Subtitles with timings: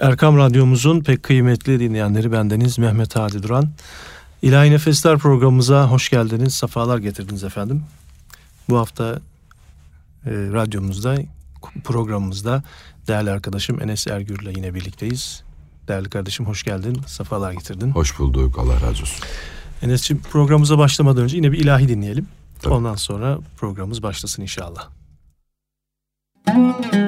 [0.00, 3.70] Erkam Radyomuzun pek kıymetli dinleyenleri bendeniz Mehmet Hadi Duran.
[4.42, 7.82] İlahi Nefesler programımıza hoş geldiniz, sefalar getirdiniz efendim.
[8.68, 9.20] Bu hafta
[10.26, 11.16] e, radyomuzda,
[11.84, 12.62] programımızda
[13.08, 15.42] değerli arkadaşım Enes Ergür ile yine birlikteyiz.
[15.88, 17.90] Değerli kardeşim hoş geldin, sefalar getirdin.
[17.90, 19.24] Hoş bulduk, Allah razı olsun.
[19.82, 22.28] Enes'ciğim programımıza başlamadan önce yine bir ilahi dinleyelim.
[22.62, 22.74] Tabii.
[22.74, 24.88] Ondan sonra programımız başlasın inşallah.
[26.56, 27.03] Müzik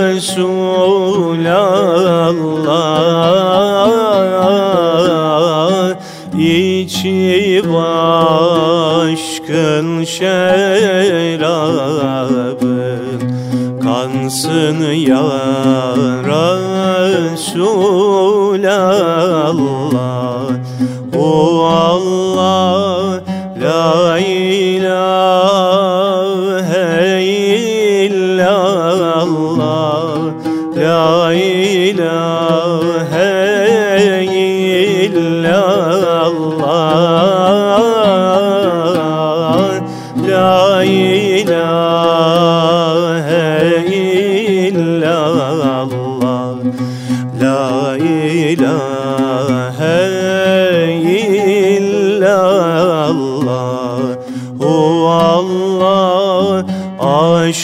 [0.00, 0.74] Resulallah.
[6.38, 7.62] İçi
[9.04, 11.44] aşkın şerabın
[13.82, 15.24] kansın ya
[16.26, 17.74] Resulallah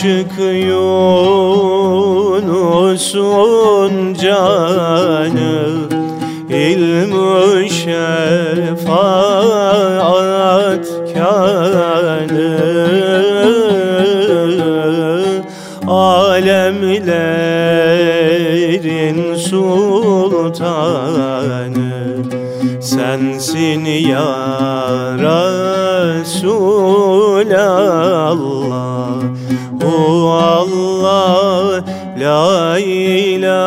[0.01, 1.15] aşık Yunus'un
[4.15, 5.89] canı.
[6.49, 8.87] İlm-i şefaat
[11.15, 12.59] kânı.
[15.87, 16.55] Alemlerin
[19.35, 20.71] sultanı.
[22.81, 24.51] Sensin ya
[26.21, 26.61] Resulallah
[29.83, 31.83] Allah
[32.21, 33.65] La ilahe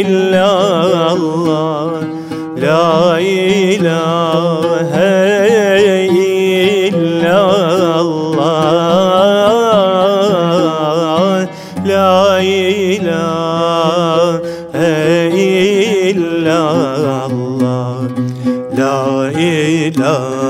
[0.00, 2.00] illallah.
[2.56, 5.12] La ilahe
[6.88, 8.64] illallah.
[11.84, 14.48] La ilahe
[16.08, 18.08] illallah.
[18.72, 20.47] La ilahe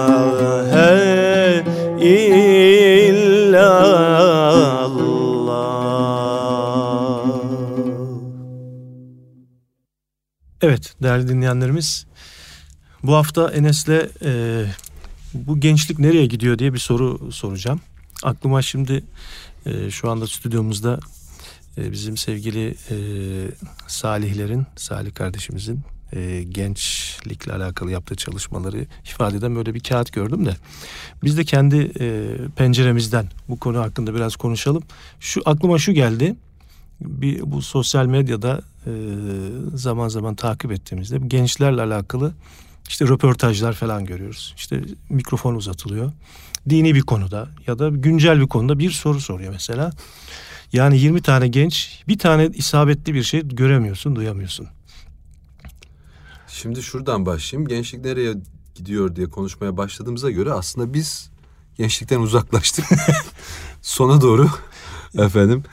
[10.62, 12.06] Evet değerli dinleyenlerimiz
[13.02, 13.88] bu hafta Enes'le
[14.24, 14.64] e,
[15.34, 17.80] bu gençlik nereye gidiyor diye bir soru soracağım.
[18.22, 19.04] Aklıma şimdi
[19.66, 21.00] e, şu anda stüdyomuzda
[21.78, 22.96] e, bizim sevgili e,
[23.86, 25.80] Salihlerin, Salih kardeşimizin
[26.12, 30.56] e, gençlikle alakalı yaptığı çalışmaları ifade eden böyle bir kağıt gördüm de
[31.22, 34.82] biz de kendi e, penceremizden bu konu hakkında biraz konuşalım.
[35.20, 36.36] Şu aklıma şu geldi.
[37.00, 42.34] Bir bu sosyal medyada e, zaman zaman takip ettiğimizde gençlerle alakalı
[42.88, 44.54] işte röportajlar falan görüyoruz.
[44.56, 46.12] İşte mikrofon uzatılıyor.
[46.69, 49.91] Dini bir konuda ya da güncel bir konuda bir soru soruyor mesela.
[50.72, 54.66] Yani 20 tane genç bir tane isabetli bir şey göremiyorsun, duyamıyorsun.
[56.49, 57.69] Şimdi şuradan başlayayım.
[57.69, 58.34] Gençlik nereye
[58.75, 61.31] gidiyor diye konuşmaya başladığımıza göre aslında biz
[61.76, 62.84] gençlikten uzaklaştık.
[63.82, 64.49] Sona doğru
[65.19, 65.65] efendim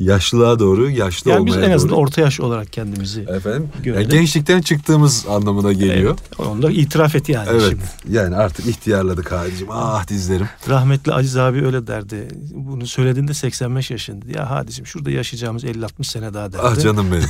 [0.00, 1.62] yaşlılığa doğru, yaşlı yani olmaya doğru.
[1.62, 2.02] biz en azından doğru.
[2.02, 4.02] orta yaş olarak kendimizi Efendim, görelim.
[4.02, 6.18] Yani gençlikten çıktığımız anlamına geliyor.
[6.38, 8.16] Evet, onu da itiraf et yani evet, şimdi.
[8.16, 9.68] Yani artık ihtiyarladık Hadicim.
[9.70, 10.48] Ah dizlerim.
[10.68, 12.28] Rahmetli Aziz abi öyle derdi.
[12.54, 14.38] Bunu söylediğinde 85 yaşında.
[14.38, 16.62] Ya Hadicim şurada yaşayacağımız 50-60 sene daha derdi.
[16.62, 17.28] Ah canım benim.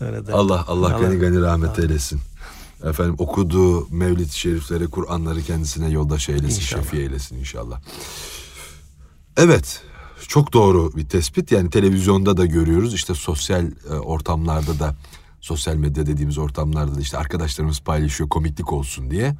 [0.00, 0.32] öyle derdi.
[0.32, 1.82] Allah, Allah, Allah gani gani rahmet Allah.
[1.82, 2.20] eylesin.
[2.84, 6.82] Efendim okuduğu mevlid-i şerifleri, Kur'anları kendisine yoldaş eylesin, inşallah.
[6.82, 7.80] şefi eylesin inşallah.
[9.36, 9.82] Evet,
[10.32, 11.52] çok doğru bir tespit.
[11.52, 12.94] Yani televizyonda da görüyoruz.
[12.94, 14.94] işte sosyal e, ortamlarda da
[15.40, 19.36] sosyal medya dediğimiz ortamlarda da işte arkadaşlarımız paylaşıyor komiklik olsun diye.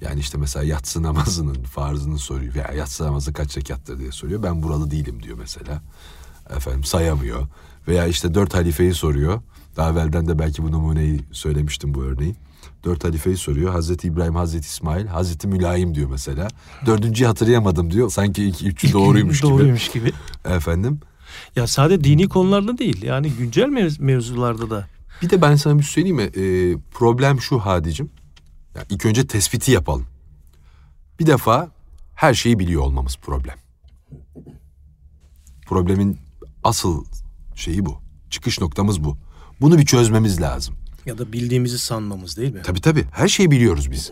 [0.00, 2.54] Yani işte mesela yatsı namazının farzını soruyor.
[2.54, 4.42] Ya yatsı namazı kaç rekattır diye soruyor.
[4.42, 5.82] Ben buralı değilim diyor mesela.
[6.56, 7.46] Efendim sayamıyor.
[7.88, 9.40] Veya işte dört halifeyi soruyor.
[9.76, 12.34] Daha evvelden de belki bu numuneyi söylemiştim bu örneği.
[12.84, 13.72] Dört halifeyi soruyor.
[13.72, 16.48] Hazreti İbrahim, Hazreti İsmail, Hazreti Mülayim diyor mesela.
[16.86, 18.10] Dördüncüyü hatırlayamadım diyor.
[18.10, 19.50] Sanki iki, üçü doğruymuş gibi.
[19.50, 20.12] Doğruymuş gibi.
[20.44, 21.00] Efendim.
[21.56, 23.02] Ya sadece dini konularda değil.
[23.02, 24.86] Yani güncel mev- mevzularda da.
[25.22, 26.22] Bir de ben sana bir şey söyleyeyim mi?
[26.22, 28.10] Ee, problem şu Hadicim.
[28.74, 30.06] Ya ilk önce tespiti yapalım.
[31.20, 31.70] Bir defa
[32.14, 33.56] her şeyi biliyor olmamız problem.
[35.66, 36.18] Problemin
[36.64, 37.04] asıl
[37.62, 38.02] şeyi bu.
[38.30, 39.18] Çıkış noktamız bu.
[39.60, 40.74] Bunu bir çözmemiz lazım.
[41.06, 42.62] Ya da bildiğimizi sanmamız değil mi?
[42.64, 44.10] Tabii tabii her şeyi biliyoruz biz.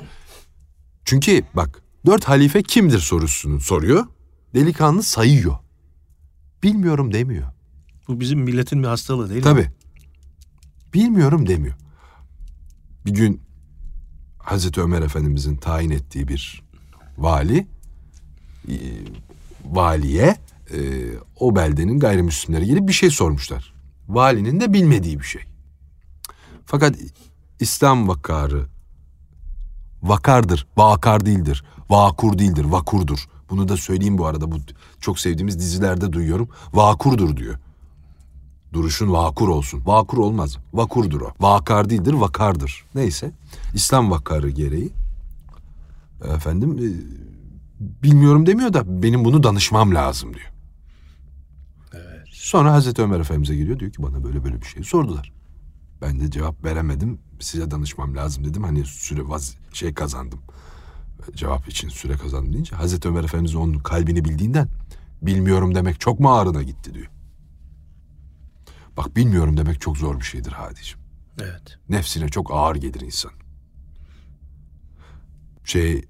[1.04, 4.06] Çünkü bak dört halife kimdir sorusunu soruyor.
[4.54, 5.58] Delikanlı sayıyor.
[6.62, 7.46] Bilmiyorum demiyor.
[8.08, 9.44] Bu bizim milletin bir hastalığı değil mi?
[9.44, 9.70] Tabii.
[10.94, 11.74] Bilmiyorum demiyor.
[13.06, 13.42] Bir gün
[14.38, 16.62] Hazreti Ömer Efendimizin tayin ettiği bir
[17.18, 17.66] vali
[18.68, 18.74] e,
[19.64, 20.36] valiye
[20.72, 20.80] e,
[21.36, 23.74] o beldenin gayrimüslimleri gelip bir şey sormuşlar.
[24.08, 25.42] Valinin de bilmediği bir şey.
[26.66, 26.96] Fakat
[27.60, 28.66] İslam vakarı
[30.02, 31.64] vakardır, vakar değildir.
[31.90, 33.28] Vakur değildir, vakurdur.
[33.50, 34.52] Bunu da söyleyeyim bu arada.
[34.52, 34.56] Bu
[35.00, 36.48] çok sevdiğimiz dizilerde duyuyorum.
[36.72, 37.58] Vakurdur diyor.
[38.72, 39.82] Duruşun vakur olsun.
[39.86, 40.56] Vakur olmaz.
[40.72, 41.32] Vakurdur o.
[41.40, 42.84] Vakar değildir, vakardır.
[42.94, 43.32] Neyse.
[43.74, 44.92] İslam vakarı gereği.
[46.34, 46.88] Efendim e,
[48.02, 50.49] bilmiyorum demiyor da benim bunu danışmam lazım diyor.
[52.50, 55.32] Sonra Hazreti Ömer Efendimiz'e geliyor diyor ki bana böyle böyle bir şey sordular.
[56.02, 57.18] Ben de cevap veremedim.
[57.40, 58.62] Size danışmam lazım dedim.
[58.62, 60.40] Hani süre vaz şey kazandım.
[61.34, 64.68] Cevap için süre kazandım deyince Hazreti Ömer Efendimiz onun kalbini bildiğinden
[65.22, 67.10] bilmiyorum demek çok mu ağrına gitti diyor.
[68.96, 70.98] Bak bilmiyorum demek çok zor bir şeydir Hadiciğim.
[71.40, 71.78] Evet.
[71.88, 73.32] Nefsine çok ağır gelir insan.
[75.64, 76.04] Şey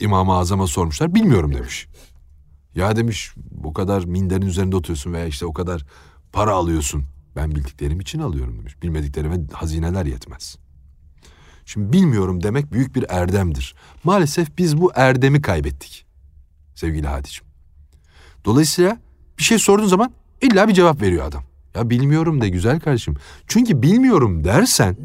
[0.00, 1.88] İmam-ı Azam'a sormuşlar bilmiyorum demiş.
[2.74, 5.86] Ya demiş bu kadar minderin üzerinde oturuyorsun veya işte o kadar
[6.32, 7.04] para alıyorsun.
[7.36, 8.82] Ben bildiklerim için alıyorum demiş.
[8.82, 10.56] Bilmediklerime hazineler yetmez.
[11.66, 13.74] Şimdi bilmiyorum demek büyük bir erdemdir.
[14.04, 16.06] Maalesef biz bu erdemi kaybettik.
[16.74, 17.46] Sevgili Hadicim.
[18.44, 18.98] Dolayısıyla
[19.38, 21.44] bir şey sorduğun zaman illa bir cevap veriyor adam.
[21.74, 23.14] Ya bilmiyorum de güzel kardeşim.
[23.46, 24.96] Çünkü bilmiyorum dersen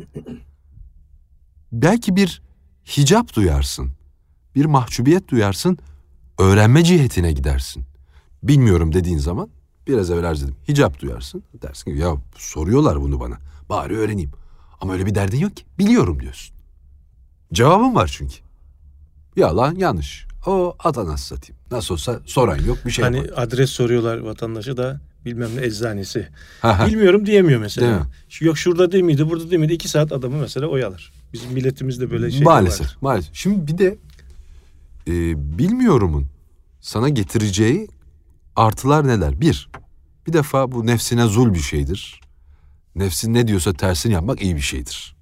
[1.72, 2.42] belki bir
[2.98, 3.92] hicap duyarsın.
[4.56, 5.78] Bir mahcubiyet duyarsın.
[6.38, 7.84] Öğrenme cihetine gidersin.
[8.44, 9.50] Bilmiyorum dediğin zaman
[9.88, 10.56] biraz evvel arz dedim.
[10.68, 11.44] Hicap duyarsın.
[11.62, 13.38] Dersin ki ya soruyorlar bunu bana.
[13.70, 14.32] Bari öğreneyim.
[14.82, 15.64] Ama öyle bir derdin yok ki.
[15.80, 16.56] Biliyorum diyorsun.
[17.54, 18.36] Cevabım var çünkü.
[19.36, 20.28] Yalan yanlış.
[20.46, 21.62] O atanas satayım.
[21.72, 23.44] Nasıl olsa soran yok bir şey hani yapar.
[23.44, 26.28] adres soruyorlar vatandaşa da bilmem ne eczanesi.
[26.88, 27.88] Bilmiyorum diyemiyor mesela.
[27.88, 28.08] Değil mi?
[28.48, 29.74] Yok şurada değil miydi, burada değil miydi?
[29.74, 31.12] İki saat adamı mesela oyalar.
[31.34, 33.36] Bizim milletimizde böyle şey maalesef, maalesef.
[33.36, 33.98] Şimdi bir de
[35.08, 35.12] e,
[35.58, 36.28] bilmiyorumun
[36.82, 37.88] sana getireceği
[38.56, 39.42] artılar neler?
[39.42, 39.70] Bir,
[40.28, 42.22] bir defa bu nefsine zul bir şeydir.
[42.96, 45.16] Nefsin ne diyorsa tersini yapmak iyi bir şeydir.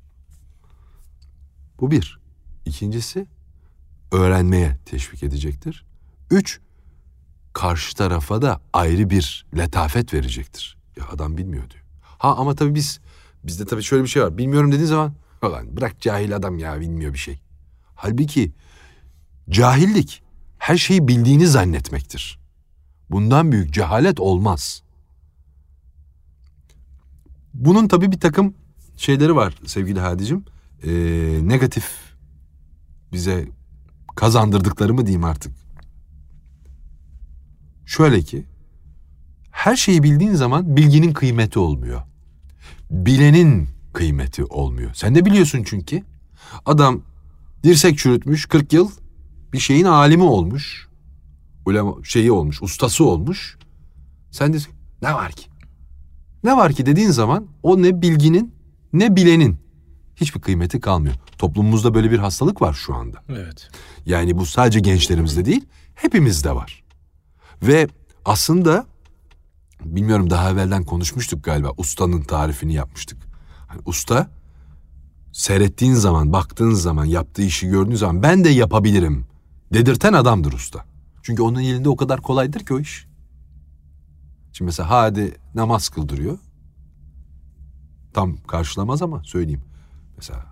[1.79, 2.19] Bu bir.
[2.65, 3.27] İkincisi,
[4.11, 5.85] öğrenmeye teşvik edecektir.
[6.31, 6.59] Üç,
[7.53, 10.77] karşı tarafa da ayrı bir letafet verecektir.
[10.97, 11.83] Ya adam bilmiyor diyor.
[12.01, 12.99] Ha ama tabii biz,
[13.43, 14.37] bizde tabii şöyle bir şey var.
[14.37, 17.39] Bilmiyorum dediğin zaman, Ulan bırak cahil adam ya bilmiyor bir şey.
[17.95, 18.51] Halbuki
[19.49, 20.23] cahillik
[20.57, 22.39] her şeyi bildiğini zannetmektir.
[23.09, 24.83] Bundan büyük cehalet olmaz.
[27.53, 28.53] Bunun tabii bir takım
[28.97, 30.45] şeyleri var sevgili Hadicim.
[30.83, 30.91] Ee,
[31.41, 31.91] negatif
[33.11, 33.47] bize
[34.15, 35.53] kazandırdıkları mı diyeyim artık.
[37.85, 38.45] Şöyle ki
[39.51, 42.01] her şeyi bildiğin zaman bilginin kıymeti olmuyor.
[42.91, 44.93] Bilenin kıymeti olmuyor.
[44.93, 46.03] Sen de biliyorsun çünkü.
[46.65, 47.01] Adam
[47.63, 48.91] dirsek çürütmüş 40 yıl
[49.55, 50.87] bir şeyin alimi olmuş.
[51.65, 53.57] Ulema şeyi olmuş, ustası olmuş.
[54.31, 54.57] Sen de
[55.01, 55.45] ne var ki?
[56.43, 58.53] Ne var ki dediğin zaman o ne bilginin
[58.93, 59.57] ne bilenin
[60.15, 61.15] hiçbir kıymeti kalmıyor.
[61.37, 63.17] Toplumumuzda böyle bir hastalık var şu anda.
[63.29, 63.69] Evet.
[64.05, 66.83] Yani bu sadece gençlerimizde değil, hepimizde var.
[67.61, 67.87] Ve
[68.25, 68.85] aslında
[69.85, 71.71] bilmiyorum daha evvelden konuşmuştuk galiba.
[71.77, 73.17] Ustanın tarifini yapmıştık.
[73.67, 74.29] Hani usta
[75.31, 79.25] seyrettiğin zaman, baktığın zaman, yaptığı işi gördüğün zaman ben de yapabilirim
[79.75, 80.85] dedirten adamdır usta.
[81.23, 83.07] Çünkü onun elinde o kadar kolaydır ki o iş.
[84.53, 86.37] Şimdi mesela hadi namaz kıldırıyor.
[88.13, 89.61] Tam karşılamaz ama söyleyeyim.
[90.17, 90.45] Mesela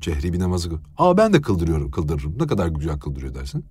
[0.00, 0.78] cehri bir namazı kıl.
[0.98, 2.38] Aa ben de kıldırıyorum, kıldırırım.
[2.38, 3.64] Ne kadar güzel kıldırıyor dersin.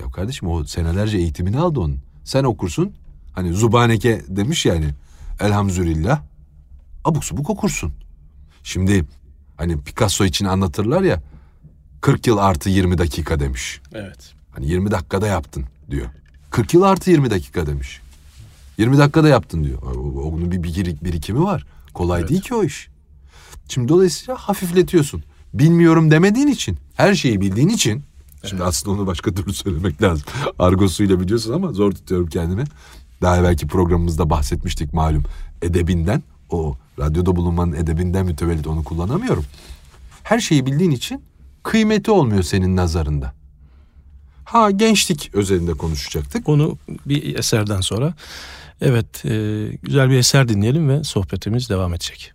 [0.00, 1.98] Ya kardeşim o senelerce eğitimini aldı onun.
[2.24, 2.92] Sen okursun.
[3.32, 4.94] Hani Zubaneke demiş yani.
[5.40, 6.22] Elhamdülillah.
[7.04, 7.92] Abuk subuk okursun.
[8.62, 9.04] Şimdi
[9.56, 11.22] hani Picasso için anlatırlar ya
[12.02, 13.80] 40 yıl artı 20 dakika demiş.
[13.92, 14.32] Evet.
[14.50, 16.06] Hani 20 dakikada yaptın diyor.
[16.50, 18.00] 40 yıl artı 20 dakika demiş.
[18.78, 19.82] 20 dakikada yaptın diyor.
[20.22, 21.66] Onun bir bir- birikimi var.
[21.94, 22.30] Kolay Evet.
[22.30, 22.88] değil ki o iş.
[23.68, 25.22] Şimdi dolayısıyla hafifletiyorsun.
[25.54, 28.02] Bilmiyorum demediğin için, her şeyi bildiğin için.
[28.50, 30.24] Şimdi aslında onu başka türlü söylemek lazım.
[30.58, 32.64] Argosuyla biliyorsun ama zor tutuyorum kendimi.
[33.22, 35.22] Daha evvelki programımızda bahsetmiştik malum
[35.62, 36.22] edebinden.
[36.50, 39.44] O radyoda bulunmanın edebinden mütevellit onu kullanamıyorum.
[40.22, 41.22] Her şeyi bildiğin için
[41.62, 43.32] kıymeti olmuyor senin nazarında.
[44.44, 46.48] Ha gençlik özelinde konuşacaktık.
[46.48, 48.14] Onu bir eserden sonra.
[48.80, 52.32] Evet e, güzel bir eser dinleyelim ve sohbetimiz devam edecek.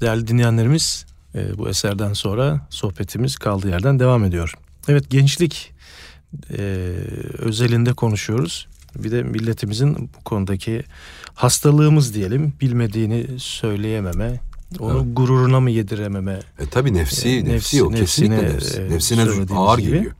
[0.00, 4.54] Değerli dinleyenlerimiz e, bu eserden sonra sohbetimiz kaldığı yerden devam ediyor.
[4.88, 5.72] Evet gençlik
[6.58, 6.62] e,
[7.38, 8.68] özelinde konuşuyoruz.
[8.96, 10.82] Bir de milletimizin bu konudaki
[11.34, 14.40] hastalığımız diyelim bilmediğini söyleyememe,
[14.78, 15.16] onu evet.
[15.16, 16.40] gururuna mı yedirememe.
[16.58, 18.80] E tabi nefsi, e, nefsi, nefsi o kesinlikle nefsi.
[18.80, 19.22] E, nefsine
[19.54, 19.90] ağır gibi.
[19.90, 20.12] geliyor.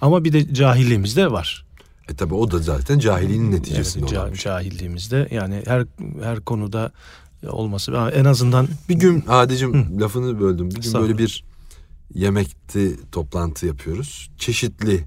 [0.00, 1.66] Ama bir de cahilliğimiz de var.
[2.08, 4.32] E tabi o da zaten cahilliğin neticesinde evet, olan.
[4.32, 5.86] Cahilliğimizde yani her
[6.22, 6.92] her konuda
[7.48, 10.70] olması en azından bir gün Adicim lafını böldüm.
[10.70, 11.44] Bir gün böyle bir
[12.14, 14.30] yemekti toplantı yapıyoruz.
[14.38, 15.04] Çeşitli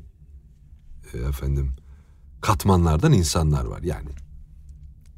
[1.13, 1.71] e, efendim
[2.41, 4.09] katmanlardan insanlar var yani.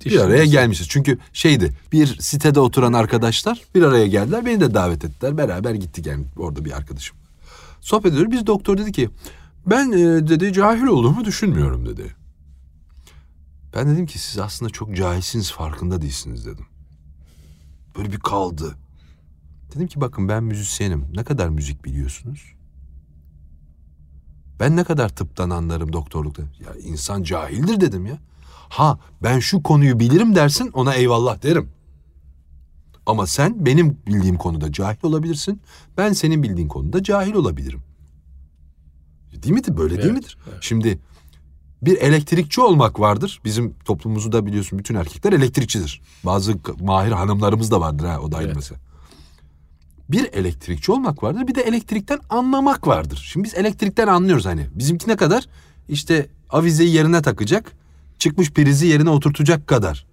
[0.06, 0.88] Bir araya gelmişiz.
[0.90, 4.46] Çünkü şeydi bir sitede oturan arkadaşlar bir araya geldiler.
[4.46, 5.38] Beni de davet ettiler.
[5.38, 7.18] Beraber gittik yani orada bir arkadaşım.
[7.82, 8.32] Sohbet ediyoruz.
[8.32, 9.10] Biz doktor dedi ki
[9.66, 12.16] ben e, dedi cahil olduğumu düşünmüyorum dedi.
[13.76, 16.66] Ben dedim ki siz aslında çok cahilsiniz farkında değilsiniz dedim.
[17.98, 18.77] Böyle bir kaldı.
[19.75, 21.06] Dedim ki bakın ben müzisyenim.
[21.16, 22.54] Ne kadar müzik biliyorsunuz?
[24.60, 26.42] Ben ne kadar tıptan anlarım doktorlukta.
[26.42, 28.18] Ya insan cahildir dedim ya.
[28.70, 31.70] Ha ben şu konuyu bilirim dersin ona eyvallah derim.
[33.06, 35.62] Ama sen benim bildiğim konuda cahil olabilirsin.
[35.98, 37.82] Ben senin bildiğin konuda cahil olabilirim.
[39.44, 39.77] Değil midir?
[39.77, 40.38] Böyle evet, değil midir?
[40.50, 40.58] Evet.
[40.62, 41.00] Şimdi
[41.81, 43.41] bir elektrikçi olmak vardır.
[43.46, 46.01] Bizim toplumumuzu da biliyorsun bütün erkekler elektrikçidir.
[46.24, 48.55] Bazı mahir hanımlarımız da vardır ha o da ayrı evet.
[48.55, 48.79] mesela.
[50.10, 53.27] Bir elektrikçi olmak vardır bir de elektrikten anlamak vardır.
[53.31, 54.67] Şimdi biz elektrikten anlıyoruz hani.
[54.75, 55.48] Bizimki ne kadar?
[55.89, 57.72] İşte avizeyi yerine takacak,
[58.19, 60.05] çıkmış prizi yerine oturtacak kadar.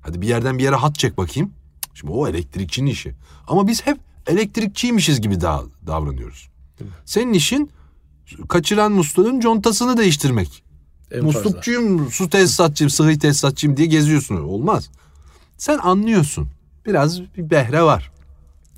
[0.00, 1.52] Hadi bir yerden bir yere hat çek bakayım.
[1.94, 3.14] Şimdi o elektrikçinin işi.
[3.48, 6.50] Ama biz hep elektrikçiymişiz gibi da davranıyoruz.
[7.04, 7.70] Senin işin
[8.48, 10.69] kaçıran musluğun contasını değiştirmek.
[11.10, 12.10] En Muslukçuyum, fazla.
[12.10, 14.36] su tesisatçıyım, sıhhi tesisatçıyım diye geziyorsun.
[14.36, 14.90] Olmaz.
[15.56, 16.48] Sen anlıyorsun.
[16.86, 18.12] Biraz bir behre var.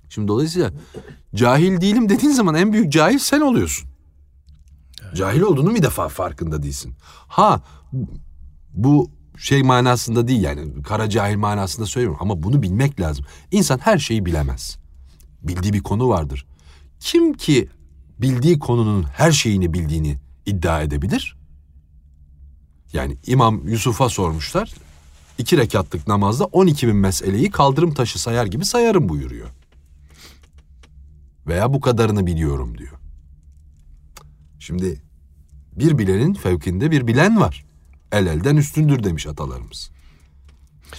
[0.08, 0.70] Şimdi dolayısıyla
[1.34, 3.88] cahil değilim dediğin zaman en büyük cahil sen oluyorsun.
[5.04, 5.16] Evet.
[5.16, 6.94] Cahil olduğunu bir defa farkında değilsin.
[7.28, 7.62] Ha
[8.74, 13.26] bu şey manasında değil yani kara cahil manasında söylüyorum ama bunu bilmek lazım.
[13.50, 14.78] İnsan her şeyi bilemez.
[15.42, 16.46] Bildiği bir konu vardır.
[17.00, 17.68] Kim ki
[18.18, 21.36] bildiği konunun her şeyini bildiğini iddia edebilir.
[22.92, 24.74] Yani İmam Yusuf'a sormuşlar.
[25.38, 29.48] iki rekatlık namazda 12 bin meseleyi kaldırım taşı sayar gibi sayarım buyuruyor.
[31.46, 32.98] Veya bu kadarını biliyorum diyor.
[34.58, 35.02] Şimdi
[35.72, 37.64] bir bilenin fevkinde bir bilen var.
[38.12, 39.90] El elden üstündür demiş atalarımız.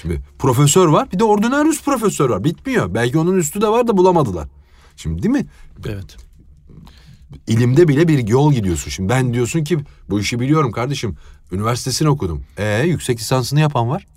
[0.01, 2.43] Şimdi profesör var bir de ordinarius profesör var.
[2.43, 2.93] Bitmiyor.
[2.93, 4.47] Belki onun üstü de var da bulamadılar.
[4.95, 5.45] Şimdi değil mi?
[5.85, 6.17] Evet.
[7.47, 8.91] İlimde bile bir yol gidiyorsun.
[8.91, 9.77] Şimdi ben diyorsun ki
[10.09, 11.17] bu işi biliyorum kardeşim.
[11.53, 12.43] Üniversitesini okudum.
[12.57, 14.07] E yüksek lisansını yapan var.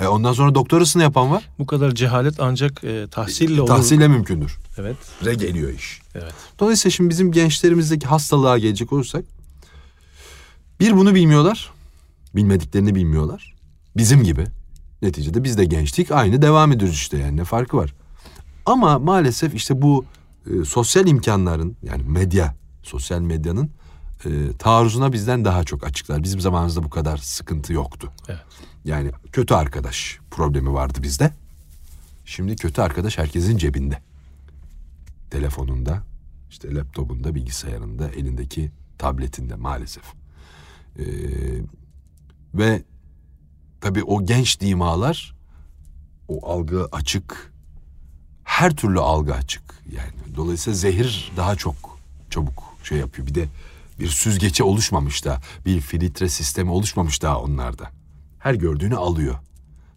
[0.00, 1.48] E ondan sonra doktorasını yapan var.
[1.58, 3.68] Bu kadar cehalet ancak e, tahsille olur.
[3.68, 4.58] Tahsille mümkündür.
[4.78, 4.96] Evet.
[5.24, 6.00] Re geliyor iş.
[6.14, 6.34] Evet.
[6.58, 9.24] Dolayısıyla şimdi bizim gençlerimizdeki hastalığa gelecek olursak
[10.80, 11.70] bir bunu bilmiyorlar.
[12.36, 13.54] Bilmediklerini bilmiyorlar.
[13.96, 14.46] Bizim gibi.
[15.02, 16.10] Neticede biz de gençtik.
[16.10, 17.94] Aynı devam ediyoruz işte yani ne farkı var.
[18.66, 20.04] Ama maalesef işte bu
[20.46, 23.70] e, sosyal imkanların yani medya, sosyal medyanın
[24.24, 26.22] e, taarruzuna bizden daha çok açıklar.
[26.22, 28.12] Bizim zamanımızda bu kadar sıkıntı yoktu.
[28.28, 28.40] Evet.
[28.84, 31.32] Yani kötü arkadaş problemi vardı bizde.
[32.24, 33.98] Şimdi kötü arkadaş herkesin cebinde.
[35.30, 36.02] Telefonunda,
[36.50, 40.04] işte laptopunda, bilgisayarında, elindeki tabletinde maalesef.
[40.98, 41.04] Ee,
[42.54, 42.82] ve
[43.80, 45.34] tabii o genç dimalar
[46.28, 47.52] o algı açık.
[48.44, 49.62] Her türlü algı açık.
[49.92, 51.98] Yani dolayısıyla zehir daha çok
[52.30, 53.26] çabuk şey yapıyor.
[53.26, 53.48] Bir de
[54.00, 57.90] bir süzgece oluşmamış da, bir filtre sistemi oluşmamış daha onlarda.
[58.38, 59.34] Her gördüğünü alıyor.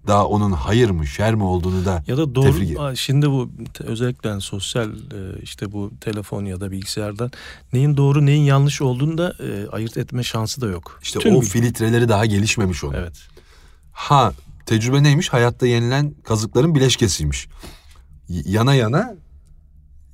[0.08, 4.30] Daha onun hayır mı şer mi olduğunu da Ya da doğru tefrik- şimdi bu özellikle
[4.30, 7.32] yani sosyal e, işte bu telefon ya da bilgisayardan
[7.74, 11.00] neyin doğru neyin yanlış olduğunu da e, ayırt etme şansı da yok.
[11.04, 12.94] İşte Tüm o filtreleri daha gelişmemiş onun.
[12.94, 13.16] Evet.
[13.92, 14.34] Ha
[14.66, 15.30] tecrübe neymiş?
[15.30, 17.48] Hayatta yenilen kazıkların bileşkesiymiş.
[18.30, 19.16] Yana yana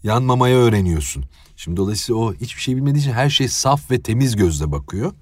[0.08, 1.26] yanmamayı öğreniyorsun.
[1.56, 5.14] Şimdi dolayısıyla o hiçbir şey bilmediği için her şey saf ve temiz gözle bakıyor.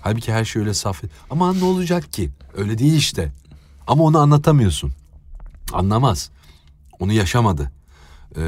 [0.00, 1.02] Halbuki her şey öyle saf.
[1.30, 2.30] Ama ne olacak ki?
[2.54, 3.32] Öyle değil işte.
[3.86, 4.92] Ama onu anlatamıyorsun.
[5.72, 6.30] Anlamaz.
[7.00, 7.72] Onu yaşamadı.
[8.36, 8.40] Ee,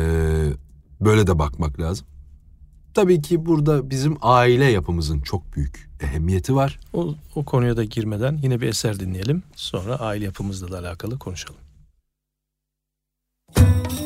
[1.01, 2.07] böyle de bakmak lazım.
[2.95, 6.79] Tabii ki burada bizim aile yapımızın çok büyük ehemmiyeti var.
[6.93, 9.43] O, o konuya da girmeden yine bir eser dinleyelim.
[9.57, 11.61] Sonra aile yapımızla da alakalı konuşalım.
[13.57, 14.06] Evet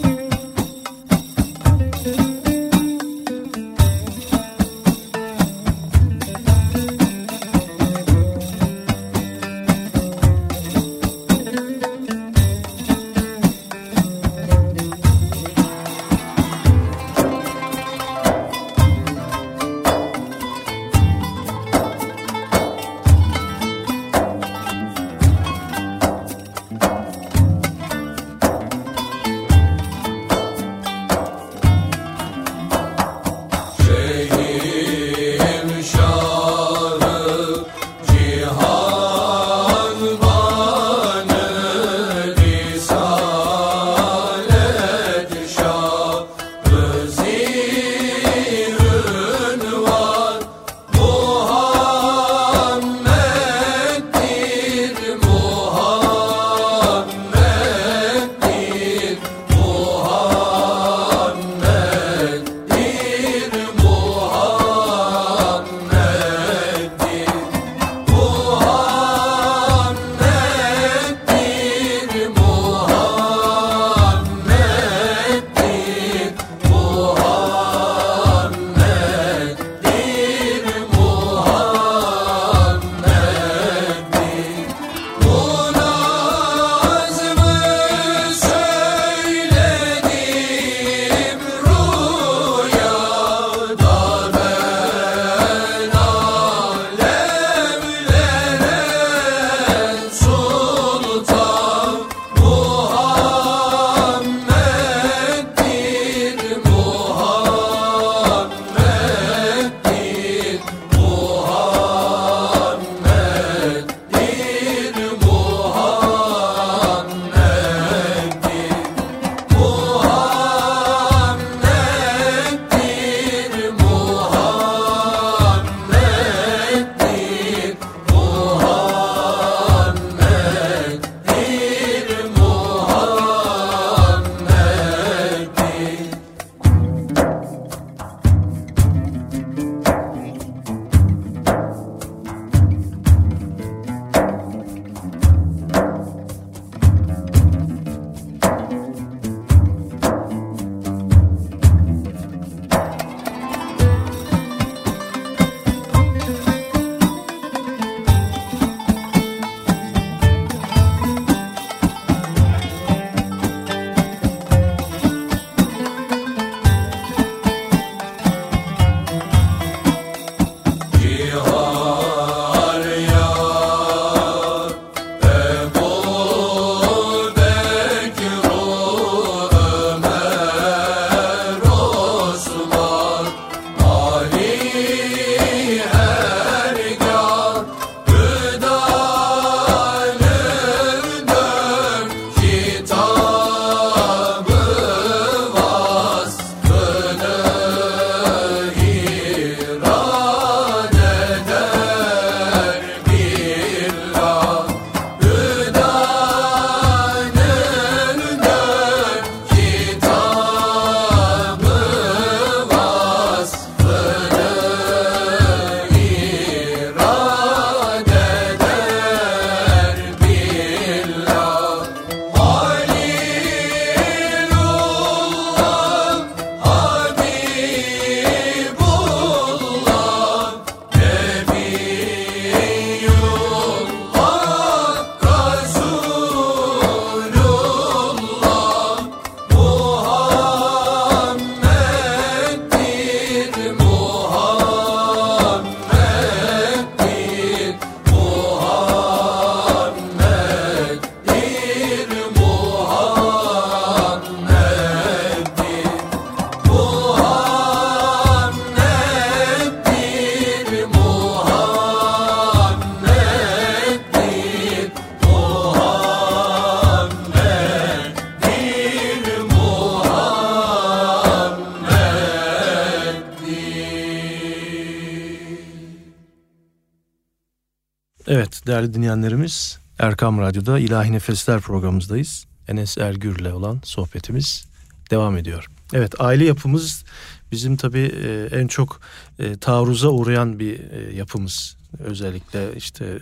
[280.30, 282.44] Erkam Radyo'da İlahi Nefesler programımızdayız.
[282.68, 284.66] Enes Ergür'le olan sohbetimiz
[285.10, 285.66] devam ediyor.
[285.92, 287.04] Evet aile yapımız
[287.52, 289.00] bizim tabii e, en çok
[289.38, 291.76] e, taarruza uğrayan bir e, yapımız.
[291.98, 293.18] Özellikle işte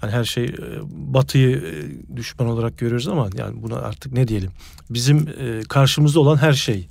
[0.00, 0.54] hani her şey
[0.88, 1.84] batıyı
[2.16, 4.50] düşman olarak görüyoruz ama yani buna artık ne diyelim.
[4.90, 5.28] Bizim
[5.68, 6.88] karşımızda olan her şey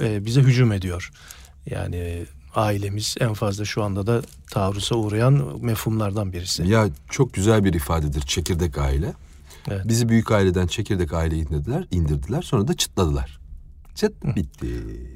[0.00, 1.10] bize hücum ediyor.
[1.70, 6.66] Yani ailemiz en fazla şu anda da taarruza uğrayan mefhumlardan birisi.
[6.66, 9.14] Ya çok güzel bir ifadedir çekirdek aile.
[9.70, 9.88] Evet.
[9.88, 13.40] Bizi büyük aileden çekirdek aile indirdiler, indirdiler sonra da çıtladılar.
[13.94, 14.68] Çıt bitti.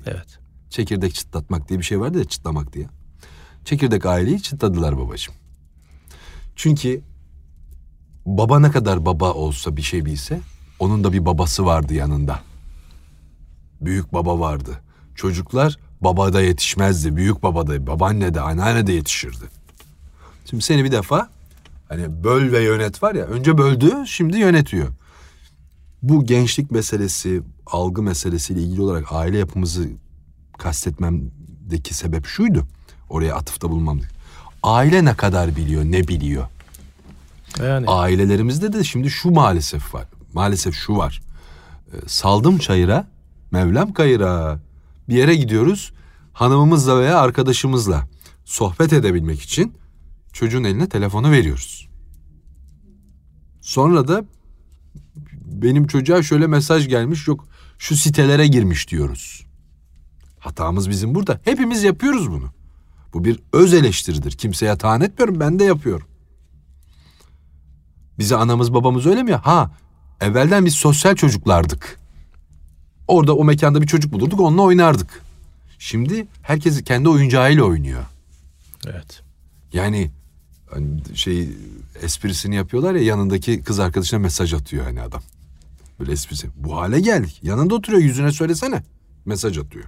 [0.06, 0.38] Evet.
[0.70, 2.88] Çekirdek çıtlatmak diye bir şey vardı ya çıtlamak diye.
[3.64, 5.34] Çekirdek aileyi çıtladılar babacığım.
[6.56, 7.02] Çünkü
[8.26, 10.40] baba ne kadar baba olsa bir şey bilse
[10.78, 12.40] onun da bir babası vardı yanında.
[13.80, 14.80] Büyük baba vardı.
[15.14, 17.16] Çocuklar babada yetişmezdi.
[17.16, 19.44] Büyük babada, babaanne de, anneanne de yetişirdi.
[20.50, 21.28] Şimdi seni bir defa
[21.88, 24.88] hani böl ve yönet var ya önce böldü şimdi yönetiyor.
[26.02, 29.88] Bu gençlik meselesi, algı meselesiyle ilgili olarak aile yapımızı
[30.58, 32.66] kastetmemdeki sebep şuydu.
[33.08, 34.00] Oraya atıfta bulmam.
[34.62, 36.46] Aile ne kadar biliyor, ne biliyor?
[37.62, 37.86] Yani.
[37.86, 40.04] Ailelerimizde de şimdi şu maalesef var.
[40.32, 41.22] Maalesef şu var.
[41.92, 43.06] Ee, saldım çayıra,
[43.50, 44.58] Mevlam kayıra.
[45.08, 45.92] Bir yere gidiyoruz.
[46.32, 48.08] Hanımımızla veya arkadaşımızla
[48.44, 49.74] sohbet edebilmek için
[50.32, 51.88] çocuğun eline telefonu veriyoruz.
[53.60, 54.24] Sonra da
[55.44, 59.46] benim çocuğa şöyle mesaj gelmiş yok şu sitelere girmiş diyoruz.
[60.38, 61.40] Hatamız bizim burada.
[61.44, 62.50] Hepimiz yapıyoruz bunu.
[63.14, 64.32] Bu bir öz eleştiridir.
[64.32, 66.08] Kimseye tahan etmiyorum ben de yapıyorum.
[68.18, 69.34] Bize anamız babamız öyle mi?
[69.34, 69.70] Ha
[70.20, 72.00] evvelden biz sosyal çocuklardık.
[73.08, 75.22] Orada o mekanda bir çocuk bulurduk onunla oynardık.
[75.78, 78.04] Şimdi herkes kendi oyuncağıyla oynuyor.
[78.86, 79.22] Evet.
[79.72, 80.10] Yani
[80.70, 81.48] hani şey
[82.02, 85.22] esprisini yapıyorlar ya yanındaki kız arkadaşına mesaj atıyor hani adam.
[86.00, 86.48] Böyle esprisi.
[86.56, 87.40] Bu hale geldik.
[87.42, 88.82] Yanında oturuyor yüzüne söylesene.
[89.24, 89.84] Mesaj atıyor.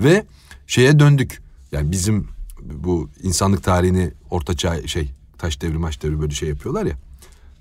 [0.00, 0.24] Ve
[0.66, 1.42] şeye döndük.
[1.72, 2.28] Yani bizim
[2.62, 6.94] bu insanlık tarihini orta çağ şey taş devri maç devri böyle şey yapıyorlar ya.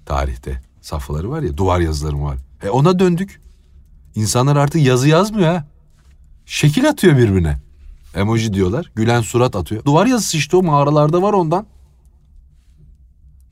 [0.05, 2.37] Tarihte safhaları var ya duvar yazıları var.
[2.63, 3.41] E ona döndük.
[4.15, 5.65] İnsanlar artık yazı yazmıyor ha.
[6.45, 7.57] Şekil atıyor birbirine.
[8.15, 8.91] Emoji diyorlar.
[8.95, 9.85] Gülen surat atıyor.
[9.85, 11.65] Duvar yazısı işte o mağaralarda var ondan.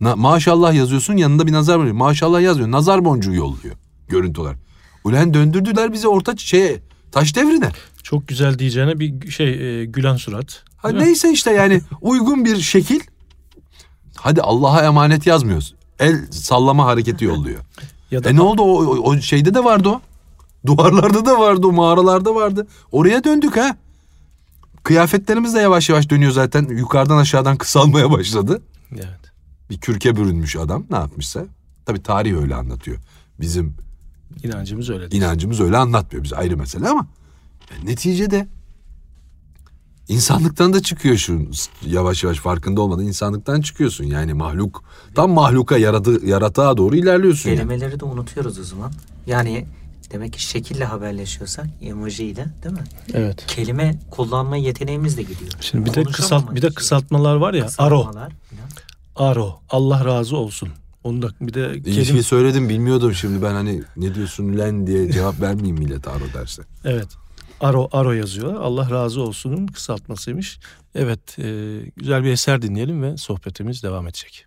[0.02, 1.94] Na, maşallah yazıyorsun yanında bir nazar boncuğu.
[1.94, 2.72] Maşallah yazıyor.
[2.72, 3.76] Nazar boncuğu yolluyor.
[4.08, 4.58] Görüntü olarak.
[5.04, 6.80] Ulan döndürdüler bizi orta şeye
[7.12, 7.72] taş devrine.
[8.04, 10.64] Çok güzel diyeceğine bir şey e, gülen surat.
[10.78, 13.00] Ha, neyse işte yani uygun bir şekil.
[14.16, 15.76] Hadi Allah'a emanet yazmıyoruz.
[16.00, 17.60] El sallama hareketi yolluyor.
[18.12, 20.02] Ya da e ne oldu o, o şeyde de vardı o.
[20.68, 22.68] Duvarlarda da vardı o mağaralarda vardı.
[22.92, 23.78] Oraya döndük ha.
[24.84, 26.66] Kıyafetlerimiz de yavaş yavaş dönüyor zaten.
[26.66, 28.62] Yukarıdan aşağıdan kısalmaya başladı.
[28.92, 29.32] Evet.
[29.70, 31.46] Bir kürke bürünmüş adam ne yapmışsa.
[31.86, 32.98] Tabii tarih öyle anlatıyor.
[33.40, 33.74] Bizim
[34.44, 35.08] inancımız öyle.
[35.12, 36.24] İnancımız öyle anlatmıyor.
[36.24, 37.08] Biz ayrı mesele ama
[37.84, 38.48] neticede
[40.08, 41.42] insanlıktan da çıkıyor şu
[41.86, 44.04] yavaş yavaş farkında olmadan insanlıktan çıkıyorsun.
[44.04, 44.84] Yani mahluk
[45.16, 47.50] tam mahluka yaradı, yaratığa doğru ilerliyorsun.
[47.50, 48.00] Kelimeleri yani.
[48.00, 48.92] de unutuyoruz o zaman.
[49.28, 49.66] Yani
[50.12, 52.84] Demek ki şekille haberleşiyorsak emojiyle değil mi?
[53.14, 53.44] Evet.
[53.48, 55.52] Kelime kullanma yeteneğimiz de gidiyor.
[55.62, 57.66] Şimdi bir de kısalt bir de kısaltmalar var ya.
[57.66, 58.32] Kısaltmalar,
[59.16, 59.30] aro.
[59.30, 59.60] Aro.
[59.70, 60.70] Allah razı olsun.
[61.04, 62.06] Onu da bir de kelim...
[62.06, 66.64] şey söyledim bilmiyordum şimdi ben hani ne diyorsun len diye cevap vermeyeyim millet aro derse.
[66.86, 67.08] Evet.
[67.60, 68.54] Aro Aro yazıyor.
[68.54, 70.60] Allah razı olsunun kısaltmasıymış.
[70.96, 74.47] Evet, e, güzel bir eser dinleyelim ve sohbetimiz devam edecek.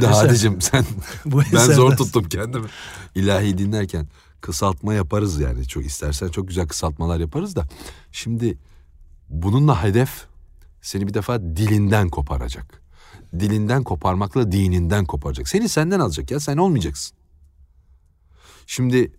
[0.00, 0.06] Şimdi.
[0.06, 0.84] Hadicim sen
[1.24, 2.66] Bu ben eserden- zor tuttum kendimi.
[3.14, 4.08] İlahi dinlerken
[4.40, 5.68] kısaltma yaparız yani.
[5.68, 7.66] Çok istersen çok güzel kısaltmalar yaparız da.
[8.12, 8.58] Şimdi
[9.28, 10.26] bununla hedef
[10.82, 12.82] seni bir defa dilinden koparacak.
[13.38, 15.48] Dilinden koparmakla dininden koparacak.
[15.48, 17.16] Seni senden alacak ya sen olmayacaksın.
[18.66, 19.12] Şimdi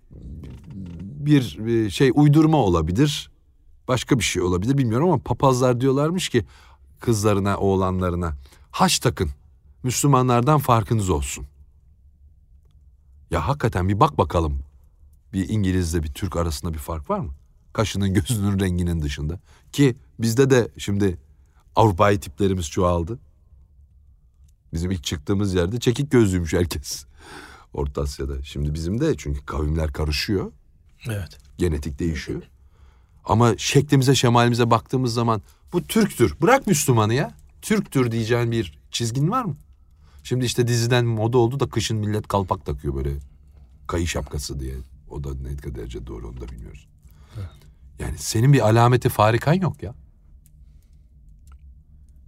[1.03, 3.31] bir bir şey uydurma olabilir.
[3.87, 6.45] Başka bir şey olabilir bilmiyorum ama papazlar diyorlarmış ki
[6.99, 8.33] kızlarına, oğlanlarına
[8.71, 9.29] haç takın.
[9.83, 11.45] Müslümanlardan farkınız olsun.
[13.31, 14.59] Ya hakikaten bir bak bakalım.
[15.33, 17.31] Bir İngilizle bir Türk arasında bir fark var mı?
[17.73, 19.39] Kaşının gözünün renginin dışında.
[19.71, 21.17] Ki bizde de şimdi
[21.75, 23.19] Avrupa'yı tiplerimiz çoğaldı.
[24.73, 27.05] Bizim ilk çıktığımız yerde çekik gözlüymüş herkes.
[27.73, 28.43] Orta Asya'da.
[28.43, 30.51] Şimdi bizim de çünkü kavimler karışıyor.
[31.07, 31.37] Evet.
[31.57, 32.41] Genetik değişiyor.
[33.25, 35.41] Ama şeklimize, şemalimize baktığımız zaman
[35.73, 36.35] bu Türktür.
[36.41, 37.35] Bırak Müslümanı ya.
[37.61, 39.55] Türktür diyeceğin bir çizgin var mı?
[40.23, 43.13] Şimdi işte diziden moda oldu da kışın millet kalpak takıyor böyle
[43.87, 44.75] kayı şapkası diye.
[45.09, 46.87] O da ne kadar derece doğru onu da bilmiyoruz.
[47.99, 49.95] Yani senin bir alameti farikan yok ya.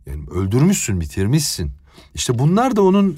[0.06, 1.72] Yani öldürmüşsün, bitirmişsin.
[2.16, 3.18] İşte bunlar da onun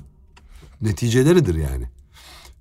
[0.81, 1.89] neticeleridir yani.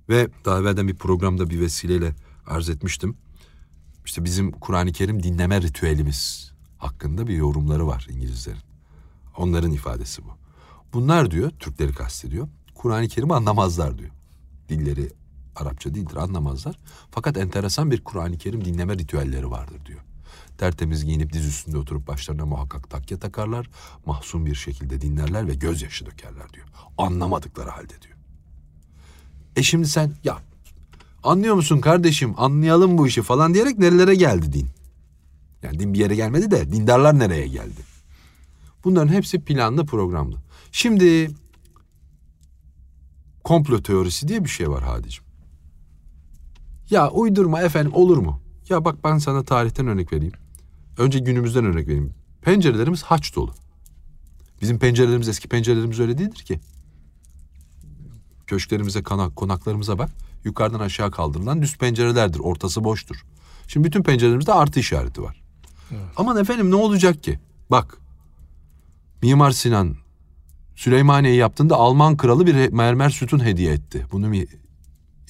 [0.09, 2.15] Ve daha evvelden bir programda bir vesileyle
[2.47, 3.17] arz etmiştim.
[4.05, 8.59] İşte bizim Kur'an-ı Kerim dinleme ritüelimiz hakkında bir yorumları var İngilizlerin.
[9.37, 10.46] Onların ifadesi bu.
[10.93, 12.47] Bunlar diyor, Türkleri kastediyor.
[12.75, 14.11] Kur'an-ı Kerim'i anlamazlar diyor.
[14.69, 15.09] Dilleri
[15.55, 16.79] Arapça değildir, anlamazlar.
[17.11, 19.99] Fakat enteresan bir Kur'an-ı Kerim dinleme ritüelleri vardır diyor.
[20.57, 23.69] Tertemiz giyinip diz üstünde oturup başlarına muhakkak takya takarlar.
[24.05, 26.67] Mahzun bir şekilde dinlerler ve gözyaşı dökerler diyor.
[26.97, 28.17] Anlamadıkları halde diyor.
[29.55, 30.37] E şimdi sen ya
[31.23, 34.67] anlıyor musun kardeşim anlayalım bu işi falan diyerek nerelere geldi din?
[35.63, 37.81] Yani din bir yere gelmedi de dindarlar nereye geldi?
[38.83, 40.35] Bunların hepsi planlı programlı.
[40.71, 41.31] Şimdi
[43.43, 45.23] komplo teorisi diye bir şey var Hadicim.
[46.89, 48.41] Ya uydurma efendim olur mu?
[48.69, 50.33] Ya bak ben sana tarihten örnek vereyim.
[50.97, 52.13] Önce günümüzden örnek vereyim.
[52.41, 53.53] Pencerelerimiz haç dolu.
[54.61, 56.59] Bizim pencerelerimiz eski pencerelerimiz öyle değildir ki.
[58.47, 60.09] Köşklerimize, kana- konaklarımıza bak.
[60.43, 62.39] Yukarıdan aşağı kaldırılan düz pencerelerdir.
[62.39, 63.25] Ortası boştur.
[63.67, 65.41] Şimdi bütün pencerelerimizde artı işareti var.
[66.17, 67.39] Aman efendim ne olacak ki?
[67.71, 67.97] Bak.
[69.21, 69.95] Mimar Sinan
[70.77, 74.05] Süleymaniye'yi yaptığında Alman kralı bir mermer sütun hediye etti.
[74.11, 74.45] Bunu mi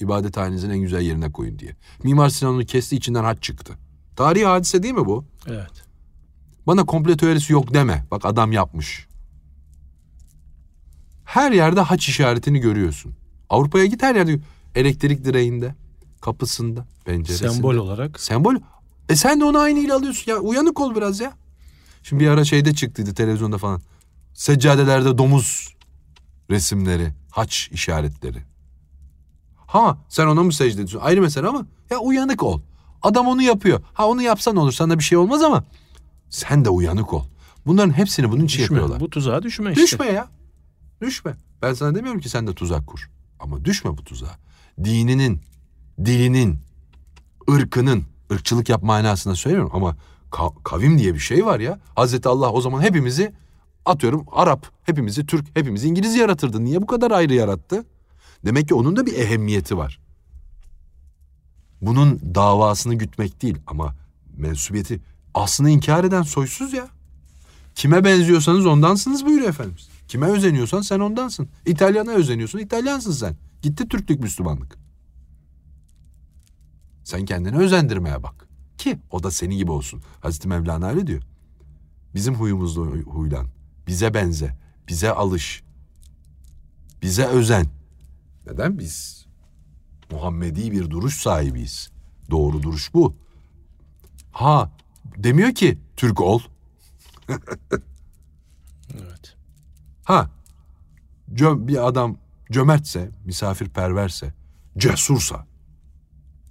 [0.00, 1.76] ibadethanenizin en güzel yerine koyun diye.
[2.02, 3.72] Mimar Sinan onu kesti içinden haç çıktı.
[4.16, 5.24] Tarihi hadise değil mi bu?
[5.46, 5.70] Evet.
[6.66, 8.04] Bana komple teorisi yok deme.
[8.10, 9.06] Bak adam yapmış.
[11.24, 13.12] Her yerde haç işaretini görüyorsun.
[13.50, 14.38] Avrupa'ya git her yerde.
[14.74, 15.74] Elektrik direğinde,
[16.20, 17.50] kapısında, penceresinde.
[17.50, 18.20] Sembol olarak.
[18.20, 18.54] Sembol.
[19.08, 20.38] E sen de onu aynı ile alıyorsun ya.
[20.38, 21.32] Uyanık ol biraz ya.
[22.02, 23.80] Şimdi bir ara şeyde çıktıydı televizyonda falan.
[24.42, 25.74] Seccadelerde domuz
[26.50, 27.12] resimleri.
[27.30, 28.42] Haç işaretleri.
[29.66, 30.98] Ha sen ona mı secde ediyorsun?
[31.02, 32.60] Ayrı mesele ama ya uyanık ol.
[33.02, 33.80] Adam onu yapıyor.
[33.92, 35.64] Ha onu yapsan olur sana bir şey olmaz ama
[36.30, 37.24] sen de uyanık ol.
[37.66, 38.76] Bunların hepsini bunun için Düşme.
[38.76, 39.00] yapıyorlar.
[39.00, 39.82] Bu tuzağa düşme işte.
[39.82, 40.28] Düşme ya.
[41.00, 41.34] Düşme.
[41.62, 43.10] Ben sana demiyorum ki sen de tuzak kur.
[43.40, 44.38] Ama düşme bu tuzağa.
[44.84, 45.40] Dininin,
[46.04, 46.58] dilinin,
[47.50, 49.96] ırkının, ırkçılık yap manasında söylemiyorum ama
[50.30, 51.80] ka- kavim diye bir şey var ya.
[51.94, 53.32] Hazreti Allah o zaman hepimizi
[53.84, 56.64] atıyorum Arap, hepimizi Türk, hepimizi İngiliz yaratırdı.
[56.64, 57.84] Niye bu kadar ayrı yarattı?
[58.44, 60.00] Demek ki onun da bir ehemmiyeti var.
[61.80, 63.96] Bunun davasını gütmek değil ama
[64.36, 65.00] mensubiyeti
[65.34, 66.88] aslını inkar eden soysuz ya.
[67.74, 69.88] Kime benziyorsanız ondansınız buyuruyor Efendimiz.
[70.08, 71.48] Kime özeniyorsan sen ondansın.
[71.66, 73.36] İtalyana özeniyorsun İtalyansın sen.
[73.62, 74.78] Gitti Türklük Müslümanlık.
[77.04, 78.48] Sen kendini özendirmeye bak.
[78.78, 80.02] Ki o da senin gibi olsun.
[80.20, 81.22] Hazreti Mevlana öyle diyor.
[82.14, 83.46] Bizim huyumuzla huy- huylan.
[83.88, 84.56] Bize benze.
[84.88, 85.62] Bize alış.
[87.02, 87.66] Bize özen.
[88.46, 88.78] Neden?
[88.78, 89.26] Biz
[90.10, 91.90] Muhammedi bir duruş sahibiyiz.
[92.30, 93.14] Doğru duruş bu.
[94.32, 94.70] Ha
[95.16, 96.40] demiyor ki Türk ol.
[98.94, 99.36] Evet.
[100.04, 100.30] Ha
[101.34, 102.16] cö- bir adam
[102.52, 104.34] cömertse, misafirperverse,
[104.78, 105.46] cesursa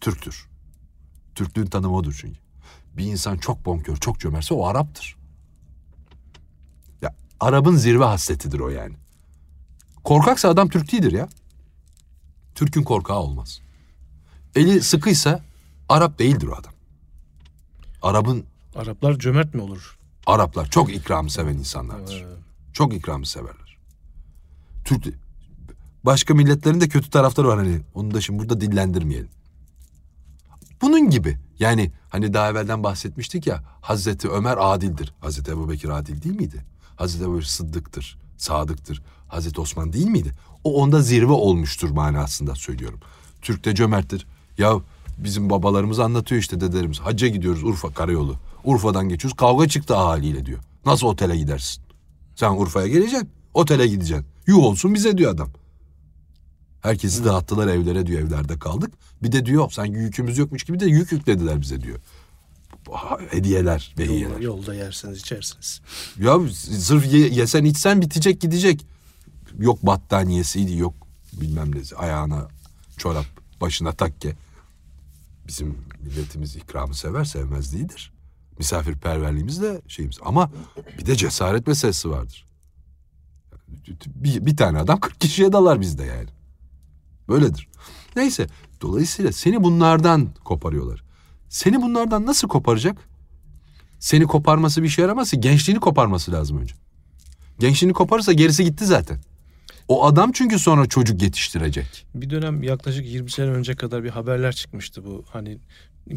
[0.01, 0.47] Türktür.
[1.35, 2.39] Türklüğün tanımı odur çünkü.
[2.93, 5.16] Bir insan çok bonkör, çok cömertse o Arap'tır.
[7.39, 8.95] Arap'ın zirve hasletidir o yani.
[10.03, 11.29] Korkaksa adam Türk değildir ya.
[12.55, 13.61] Türk'ün korkağı olmaz.
[14.55, 15.43] Eli sıkıysa
[15.89, 16.73] Arap değildir o adam.
[18.01, 18.45] Arap'ın
[18.75, 19.97] Araplar cömert mi olur?
[20.25, 22.21] Araplar çok ikram seven insanlardır.
[22.21, 22.27] Ee,
[22.73, 23.77] Çok ikramı severler.
[24.85, 25.07] Türk
[26.03, 27.81] başka milletlerin de kötü tarafları var hani.
[27.93, 29.29] Onu da şimdi burada dillendirmeyelim.
[30.81, 31.37] Bunun gibi.
[31.59, 35.13] Yani hani daha evvelden bahsetmiştik ya Hazreti Ömer adildir.
[35.21, 36.65] Hazreti Ebubekir adil değil miydi?
[36.97, 39.01] Hazreti Ebubekir sıddıktır, sadıktır.
[39.27, 40.31] Hazreti Osman değil miydi?
[40.63, 42.99] O onda zirve olmuştur manasında söylüyorum.
[43.41, 44.27] Türk de cömerttir.
[44.57, 44.73] Ya
[45.17, 46.99] bizim babalarımız anlatıyor işte dedelerimiz.
[46.99, 48.35] Hacca gidiyoruz Urfa karayolu.
[48.63, 50.59] Urfa'dan geçiyoruz kavga çıktı ahaliyle diyor.
[50.85, 51.83] Nasıl otele gidersin?
[52.35, 53.29] Sen Urfa'ya geleceksin.
[53.53, 54.25] Otele gideceksin.
[54.47, 55.49] Yuh olsun bize diyor adam.
[56.81, 58.91] Herkesi dağıttılar evlere diyor evlerde kaldık.
[59.23, 61.99] Bir de diyor sanki yükümüz yokmuş gibi de yük yüklediler bize diyor.
[63.29, 64.39] Hediyeler ve yolda, hediyeler.
[64.39, 65.81] yolda yersiniz içersiniz.
[66.19, 66.39] Ya
[66.79, 68.85] sırf ye- yesen içsen bitecek gidecek.
[69.59, 70.93] Yok battaniyesiydi yok
[71.33, 72.47] bilmem ne ayağına
[72.97, 73.25] çorap
[73.61, 74.35] başına takke.
[75.47, 78.13] Bizim milletimiz ikramı sever sevmez değildir.
[78.59, 80.17] Misafirperverliğimiz de şeyimiz.
[80.25, 80.51] Ama
[80.99, 82.45] bir de cesaret meselesi vardır.
[84.07, 86.29] Bir, bir tane adam 40 kişiye dalar bizde yani.
[87.29, 87.67] Böyledir.
[88.15, 88.47] Neyse
[88.81, 91.03] dolayısıyla seni bunlardan koparıyorlar.
[91.49, 92.97] Seni bunlardan nasıl koparacak?
[93.99, 96.73] Seni koparması bir şey yaramaz ki gençliğini koparması lazım önce.
[97.59, 99.19] Gençliğini koparırsa gerisi gitti zaten.
[99.87, 102.05] O adam çünkü sonra çocuk yetiştirecek.
[102.15, 105.25] Bir dönem yaklaşık 20 sene önce kadar bir haberler çıkmıştı bu.
[105.33, 105.57] Hani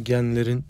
[0.02, 0.64] genlerin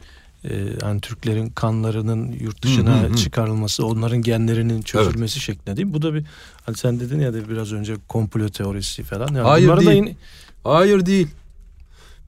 [0.44, 0.50] e,
[0.82, 3.16] hani Türklerin kanlarının yurt dışına Hı, hı, hı.
[3.16, 5.94] çıkarılması, onların genlerinin çözülmesi şeklinde değil mi?
[5.94, 6.26] Bu da bir
[6.66, 9.26] hani sen dedin ya da biraz önce komplo teorisi falan.
[9.28, 10.02] Yani Hayır, bunları da değil.
[10.04, 10.16] yine-
[10.64, 11.28] Hayır değil.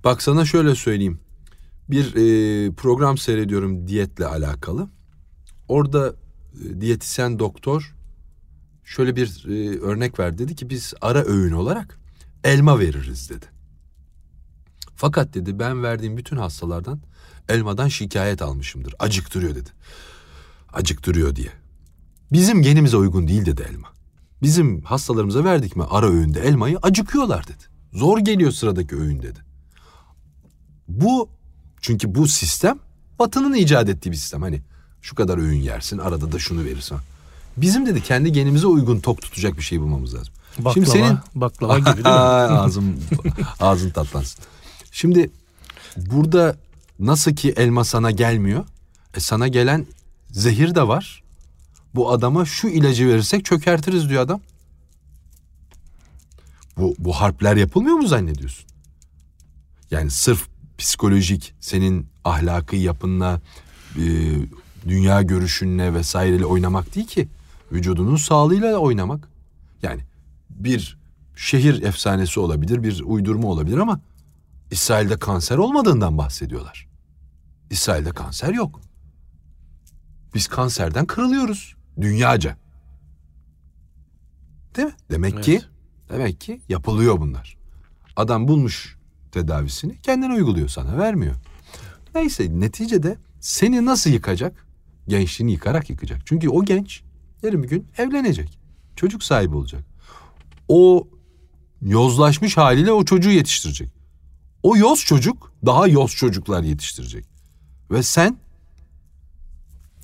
[0.05, 1.19] Bak sana şöyle söyleyeyim.
[1.91, 4.89] Bir e, program seyrediyorum diyetle alakalı.
[5.69, 6.15] Orada
[6.65, 7.95] e, diyetisyen doktor
[8.85, 11.99] şöyle bir e, örnek ver dedi ki biz ara öğün olarak
[12.45, 13.47] elma veririz dedi.
[14.95, 17.01] Fakat dedi ben verdiğim bütün hastalardan
[17.49, 18.95] elmadan şikayet almışımdır.
[18.99, 19.71] Acıktırıyor dedi.
[20.73, 21.53] Acıktırıyor diye.
[22.33, 23.89] Bizim genimize uygun değil dedi elma.
[24.43, 27.65] Bizim hastalarımıza verdik mi ara öğünde elmayı acıkıyorlar dedi.
[27.93, 29.39] Zor geliyor sıradaki öğün dedi.
[30.89, 31.29] Bu
[31.83, 32.79] çünkü bu sistem
[33.19, 34.43] Batı'nın icat ettiği bir sistem.
[34.43, 34.63] Hani
[35.03, 36.99] şu kadar öğün yersin arada da şunu verirsin.
[37.57, 40.35] Bizim dedi kendi genimize uygun tok tutacak bir şey bulmamız lazım.
[40.59, 42.11] baklava, Şimdi senin baklava gibi değil mi?
[42.11, 42.97] ağzım
[43.61, 44.45] ağzın tatlansın.
[44.93, 45.31] Şimdi
[45.97, 46.57] burada
[46.99, 48.65] nasıl ki elma sana gelmiyor.
[49.15, 49.87] E sana gelen
[50.31, 51.23] zehir de var.
[51.95, 54.41] Bu adama şu ilacı verirsek çökertiriz diyor adam.
[56.77, 58.67] Bu, bu harpler yapılmıyor mu zannediyorsun?
[59.91, 60.52] Yani sırf
[60.83, 63.41] psikolojik senin ahlaki yapınla,
[63.97, 64.03] e,
[64.89, 67.29] dünya görüşünle vesaireyle oynamak değil ki.
[67.73, 69.29] Vücudunun sağlığıyla oynamak.
[69.83, 70.01] Yani
[70.51, 70.99] bir
[71.37, 74.01] şehir efsanesi olabilir, bir uydurma olabilir ama
[74.71, 76.89] İsrail'de kanser olmadığından bahsediyorlar.
[77.71, 78.81] İsrail'de kanser yok.
[80.35, 82.57] Biz kanserden kırılıyoruz dünyaca.
[84.77, 84.95] Değil mi?
[85.11, 85.45] Demek Evet.
[85.45, 85.63] ki
[86.09, 87.57] demek ki yapılıyor bunlar.
[88.17, 89.02] Adam bulmuş
[89.33, 91.35] tedavisini kendine uyguluyor sana vermiyor.
[92.15, 94.67] Neyse neticede seni nasıl yıkacak?
[95.09, 96.21] Gençliğini yıkarak yıkacak.
[96.27, 97.03] Çünkü o genç
[97.43, 98.59] yarın bir gün evlenecek.
[98.97, 99.85] Çocuk sahibi olacak.
[100.69, 101.09] O
[101.83, 103.91] yozlaşmış haliyle o çocuğu yetiştirecek.
[104.63, 107.25] O yoz çocuk daha yoz çocuklar yetiştirecek.
[107.91, 108.37] Ve sen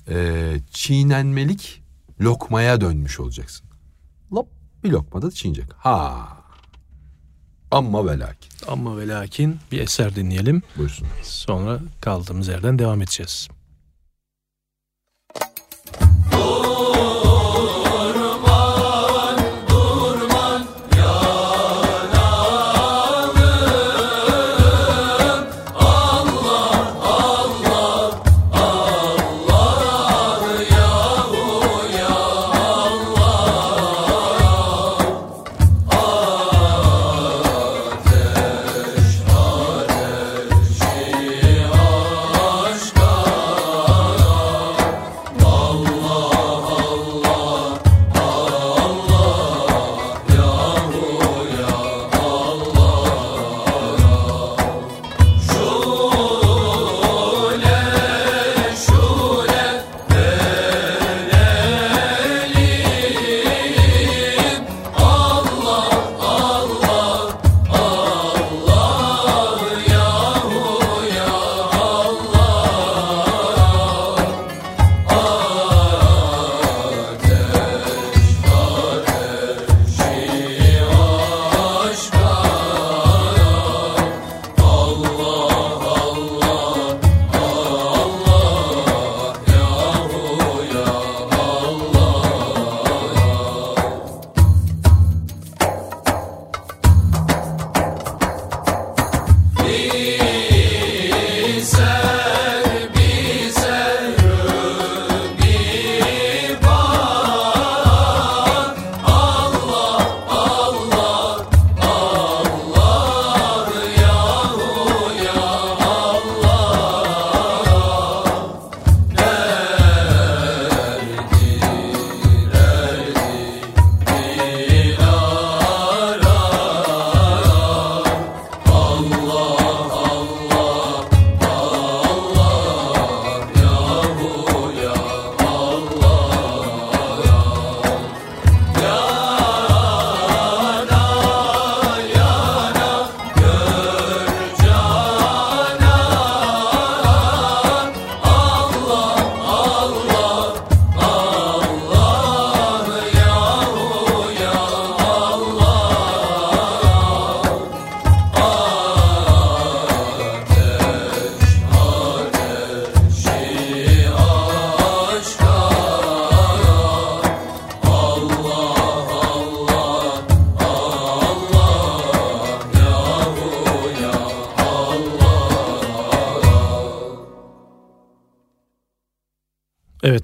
[0.09, 1.83] eee çiğnenmelik
[2.21, 3.67] lokmaya dönmüş olacaksın.
[4.31, 4.47] Lop
[4.83, 5.73] bir lokmada çiğneyecek.
[5.73, 6.27] Ha.
[7.71, 8.49] Amma ve lakin.
[8.67, 10.61] Ama ve lakin bir eser dinleyelim.
[10.77, 11.07] Buyursun.
[11.23, 13.47] Sonra kaldığımız yerden devam edeceğiz.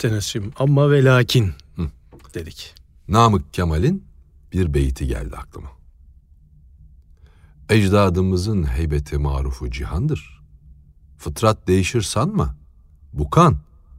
[0.05, 1.89] Evet Enes'ciğim ama ve lakin Hı.
[2.33, 2.75] dedik.
[3.07, 4.03] Namık Kemal'in
[4.53, 5.71] bir beyti geldi aklıma.
[7.69, 10.41] Ecdadımızın heybeti marufu cihandır.
[11.17, 12.55] Fıtrat değişir sanma.
[13.13, 13.57] Bu kan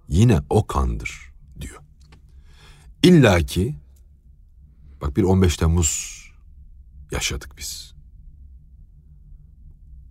[0.09, 1.81] yine o kandır diyor.
[3.03, 3.77] İlla ki
[5.01, 6.23] bak bir 15 Temmuz
[7.13, 7.95] yaşadık biz.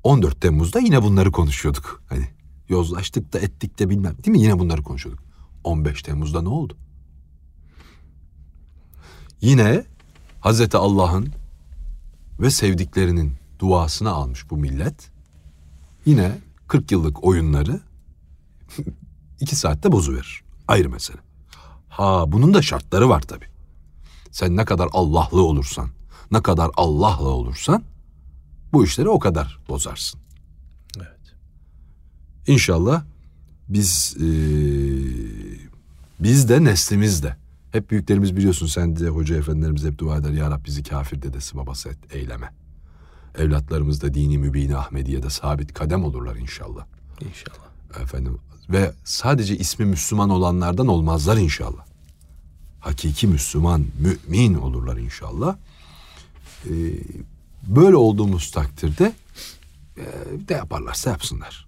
[0.04, 2.04] 14 Temmuz'da yine bunları konuşuyorduk.
[2.10, 2.30] Hani
[2.70, 4.41] yozlaştık da ettik de bilmem değil mi?
[4.41, 5.26] Yine bunları konuşuyorduk.
[5.66, 6.78] 15 Temmuz'da ne oldu?
[9.41, 9.86] Yine
[10.41, 11.34] Hazreti Allah'ın
[12.39, 15.11] ve sevdiklerinin duasını almış bu millet.
[16.05, 16.38] Yine
[16.68, 17.80] 40 yıllık oyunları
[19.39, 20.43] iki saatte bozuverir.
[20.68, 21.18] Ayrı mesele.
[21.89, 23.45] Ha bunun da şartları var tabii.
[24.32, 25.89] Sen ne kadar Allah'lı olursan,
[26.32, 27.84] ne kadar Allah'la olursan
[28.74, 30.20] bu işleri o kadar bozarsın.
[30.97, 31.36] Evet.
[32.47, 33.03] İnşallah
[33.70, 35.55] biz eee,
[36.20, 37.36] biz de neslimiz de
[37.72, 41.57] hep büyüklerimiz biliyorsun sen de hoca efendilerimiz hep dua eder ya Rab bizi kafir dedesi
[41.57, 42.53] babası et eyleme.
[43.38, 46.86] Evlatlarımız da dini mübini Ahmediye'de sabit kadem olurlar inşallah.
[47.22, 48.01] İnşallah.
[48.01, 48.39] Efendim
[48.70, 51.86] ve sadece ismi Müslüman olanlardan olmazlar inşallah.
[52.80, 55.55] Hakiki Müslüman, mümin olurlar inşallah.
[56.66, 56.70] Ee,
[57.68, 59.13] böyle olduğumuz takdirde
[59.97, 60.03] e,
[60.47, 61.68] de yaparlarsa yapsınlar.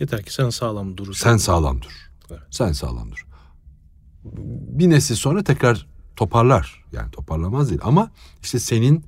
[0.00, 1.30] Yeter ki sen sağlam durursan.
[1.30, 2.10] Sen sağlam dur.
[2.30, 2.40] Evet.
[2.50, 3.26] Sen sağlam dur.
[4.24, 6.84] Bir nesil sonra tekrar toparlar.
[6.92, 8.10] Yani toparlamaz değil ama
[8.42, 9.04] işte senin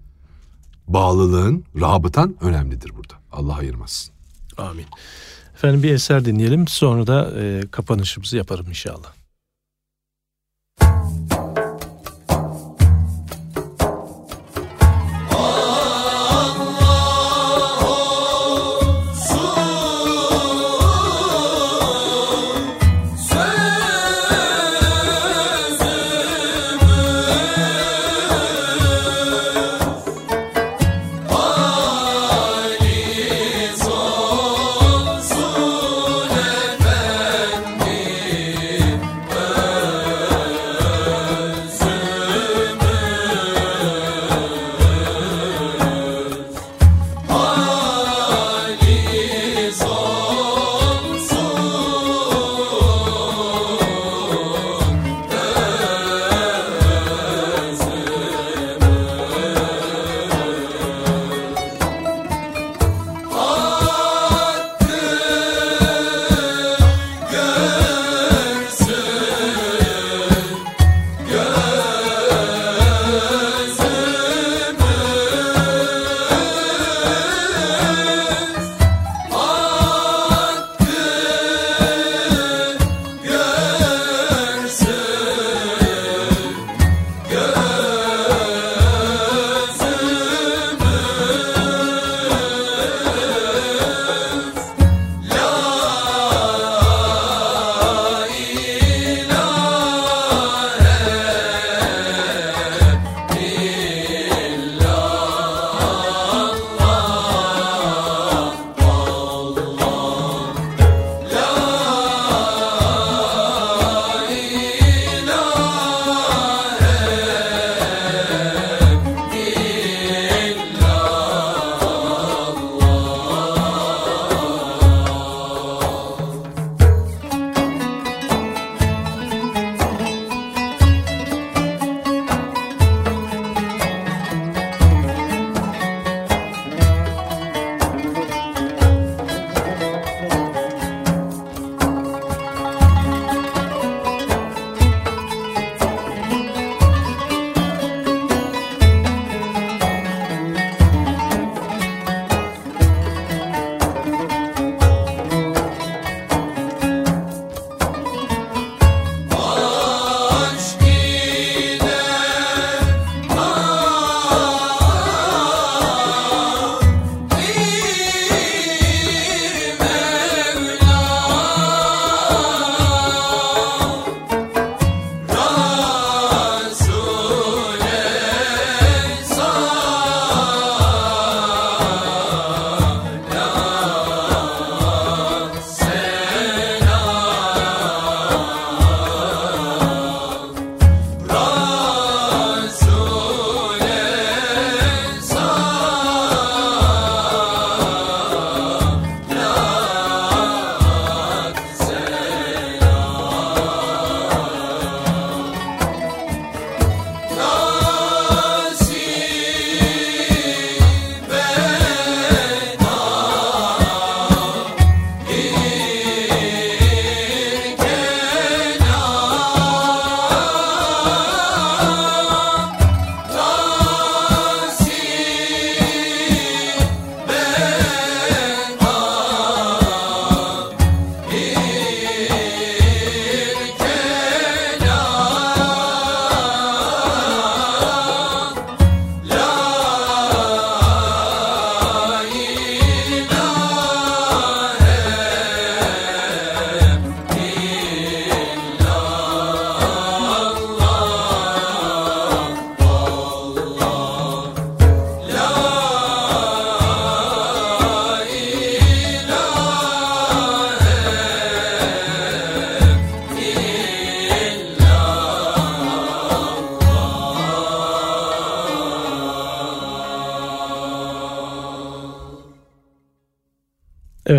[0.89, 3.15] bağlılığın, rabıtan önemlidir burada.
[3.33, 4.15] Allah ayırmasın.
[4.59, 4.87] Amin.
[5.55, 6.69] Efendim bir eser dinleyelim.
[6.69, 9.13] Sonra da e, kapanışımızı yaparım inşallah.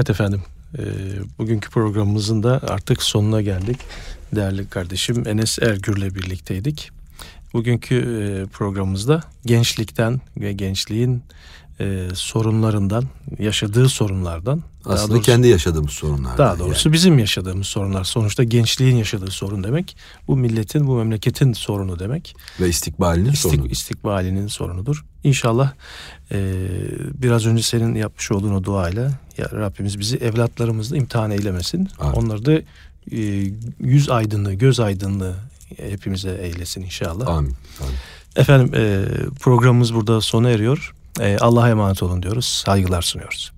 [0.04, 0.41] Evet efendim.
[0.78, 0.84] E,
[1.39, 3.78] bugünkü programımızın da artık sonuna geldik.
[4.36, 6.91] Değerli kardeşim Enes Ergür'le birlikteydik.
[7.54, 11.24] Bugünkü e, programımızda gençlikten ve gençliğin
[11.84, 13.03] e, sorunlarından,
[13.39, 14.63] yaşadığı sorunlardan.
[14.86, 16.38] Aslında doğrusu, kendi yaşadığımız sorunlar.
[16.38, 16.93] Daha doğrusu yani.
[16.93, 18.03] bizim yaşadığımız sorunlar.
[18.03, 19.97] Sonuçta gençliğin yaşadığı sorun demek.
[20.27, 22.36] Bu milletin, bu memleketin sorunu demek.
[22.59, 23.67] Ve istikbalinin İstik, sorunu.
[23.67, 25.05] İstikbalinin sorunudur.
[25.23, 25.71] İnşallah
[26.31, 26.55] e,
[27.13, 31.89] biraz önce senin yapmış olduğun o duayla ya Rabbimiz bizi evlatlarımızla imtihan eylemesin.
[31.99, 32.13] Amin.
[32.13, 32.53] Onları da
[33.11, 35.36] e, yüz aydınlığı, göz aydınlığı
[35.77, 37.27] hepimize eylesin inşallah.
[37.27, 37.55] Amin.
[37.81, 37.95] Amin.
[38.36, 39.05] Efendim e,
[39.39, 40.93] programımız burada sona eriyor.
[41.20, 42.45] E, Allah'a emanet olun diyoruz.
[42.45, 43.51] Saygılar sunuyoruz.